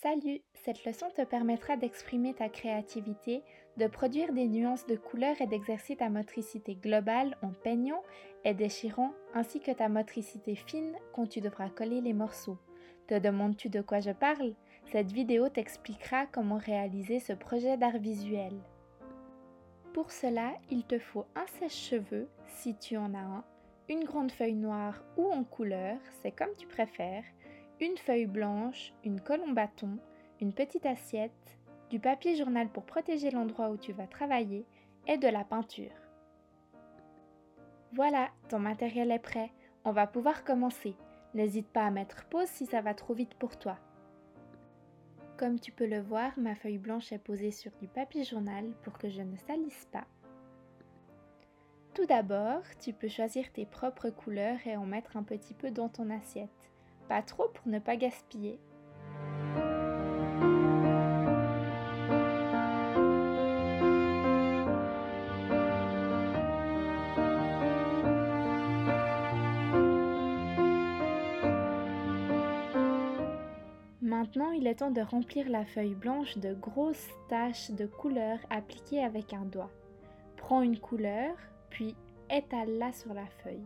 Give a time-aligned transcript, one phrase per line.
[0.00, 3.42] Salut, cette leçon te permettra d'exprimer ta créativité,
[3.78, 8.04] de produire des nuances de couleurs et d'exercer ta motricité globale en peignant
[8.44, 12.58] et déchirant, ainsi que ta motricité fine quand tu devras coller les morceaux.
[13.08, 14.54] Te demandes-tu de quoi je parle?
[14.84, 18.54] Cette vidéo t'expliquera comment réaliser ce projet d'art visuel.
[19.94, 23.44] Pour cela, il te faut un sèche-cheveux, si tu en as un,
[23.88, 27.24] une grande feuille noire ou en couleur, c'est comme tu préfères,
[27.80, 29.98] une feuille blanche, une colle en bâton,
[30.40, 31.58] une petite assiette,
[31.90, 34.66] du papier journal pour protéger l'endroit où tu vas travailler
[35.06, 35.92] et de la peinture.
[37.92, 39.50] Voilà, ton matériel est prêt.
[39.84, 40.94] On va pouvoir commencer.
[41.34, 43.78] N'hésite pas à mettre pause si ça va trop vite pour toi.
[45.38, 48.98] Comme tu peux le voir, ma feuille blanche est posée sur du papier journal pour
[48.98, 50.06] que je ne salisse pas.
[51.94, 55.88] Tout d'abord, tu peux choisir tes propres couleurs et en mettre un petit peu dans
[55.88, 56.67] ton assiette.
[57.08, 58.58] Pas trop pour ne pas gaspiller.
[74.02, 79.02] Maintenant, il est temps de remplir la feuille blanche de grosses taches de couleur appliquées
[79.02, 79.70] avec un doigt.
[80.36, 81.34] Prends une couleur,
[81.70, 81.94] puis
[82.28, 83.64] étale-la sur la feuille.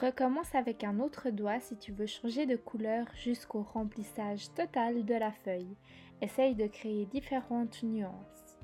[0.00, 5.14] Recommence avec un autre doigt si tu veux changer de couleur jusqu'au remplissage total de
[5.14, 5.76] la feuille.
[6.22, 8.56] Essaye de créer différentes nuances.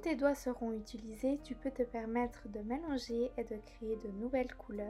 [0.00, 4.54] Tes doigts seront utilisés, tu peux te permettre de mélanger et de créer de nouvelles
[4.54, 4.86] couleurs.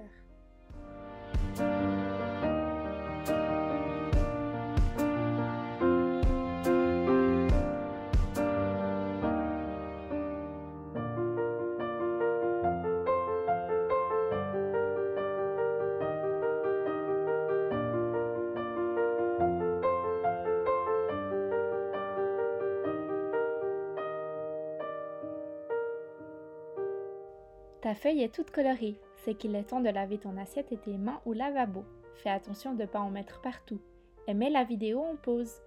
[27.91, 30.97] Ta feuille est toute colorée, c'est qu'il est temps de laver ton assiette et tes
[30.97, 31.85] mains au lavabo.
[32.15, 33.81] Fais attention de ne pas en mettre partout.
[34.29, 35.61] Et mets la vidéo en pause.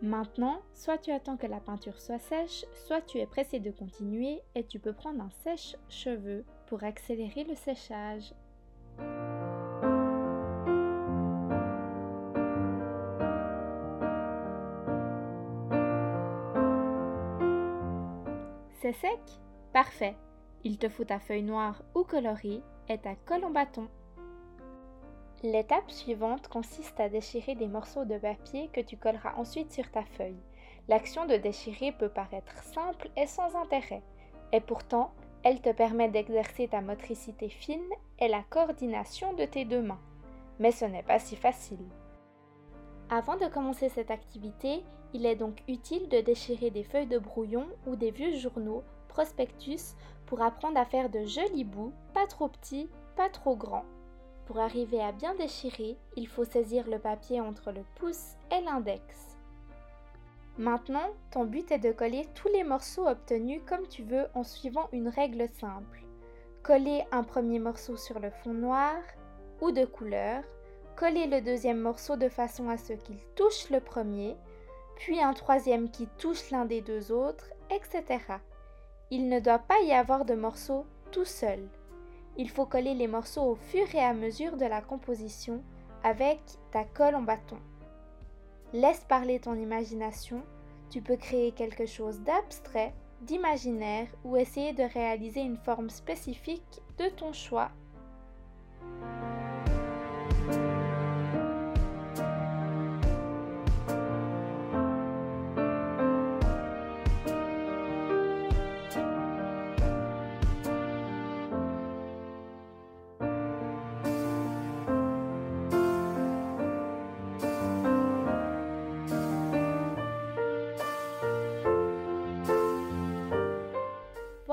[0.00, 4.40] Maintenant, soit tu attends que la peinture soit sèche, soit tu es pressé de continuer
[4.54, 8.32] et tu peux prendre un sèche-cheveux pour accélérer le séchage.
[18.80, 19.20] C'est sec?
[19.74, 20.16] Parfait
[20.64, 23.88] il te faut ta feuille noire ou colorée et ta colle en bâton.
[25.42, 30.02] L'étape suivante consiste à déchirer des morceaux de papier que tu colleras ensuite sur ta
[30.02, 30.42] feuille.
[30.88, 34.02] L'action de déchirer peut paraître simple et sans intérêt,
[34.52, 35.12] et pourtant,
[35.44, 37.80] elle te permet d'exercer ta motricité fine
[38.18, 40.00] et la coordination de tes deux mains.
[40.58, 41.86] Mais ce n'est pas si facile.
[43.10, 44.82] Avant de commencer cette activité,
[45.14, 48.82] il est donc utile de déchirer des feuilles de brouillon ou des vieux journaux,
[49.18, 53.84] prospectus pour apprendre à faire de jolis bouts, pas trop petits, pas trop grands.
[54.46, 59.36] Pour arriver à bien déchirer, il faut saisir le papier entre le pouce et l'index.
[60.56, 64.88] Maintenant, ton but est de coller tous les morceaux obtenus comme tu veux en suivant
[64.92, 66.04] une règle simple.
[66.62, 68.94] Coller un premier morceau sur le fond noir,
[69.60, 70.44] ou de couleur,
[70.94, 74.36] coller le deuxième morceau de façon à ce qu'il touche le premier,
[74.94, 78.38] puis un troisième qui touche l'un des deux autres, etc.
[79.10, 81.60] Il ne doit pas y avoir de morceaux tout seul.
[82.36, 85.62] Il faut coller les morceaux au fur et à mesure de la composition
[86.04, 86.40] avec
[86.70, 87.58] ta colle en bâton.
[88.72, 90.42] Laisse parler ton imagination,
[90.90, 97.08] tu peux créer quelque chose d'abstrait, d'imaginaire ou essayer de réaliser une forme spécifique de
[97.08, 97.70] ton choix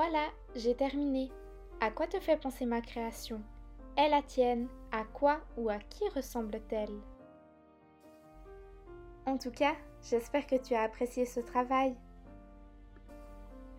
[0.08, 1.32] Voilà, j'ai terminé.
[1.82, 3.42] À quoi te fait penser ma création?
[3.98, 6.94] Est la tienne À quoi ou à qui ressemble-t-elle?
[9.26, 9.74] En tout cas,
[10.04, 11.96] j'espère que tu as apprécié ce travail.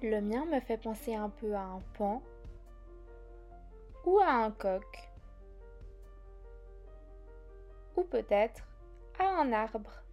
[0.03, 2.21] Le mien me fait penser un peu à un pan
[4.05, 5.13] ou à un coq
[7.97, 8.67] ou peut-être
[9.21, 10.06] à un arbre.